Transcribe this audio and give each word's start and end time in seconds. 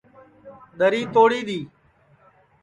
دری 0.79 1.01
ٹُوڑی 1.13 1.39
ہے 1.49 1.59